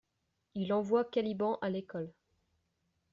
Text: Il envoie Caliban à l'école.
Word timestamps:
Il 0.55 0.73
envoie 0.73 1.05
Caliban 1.05 1.59
à 1.61 1.69
l'école. 1.69 2.11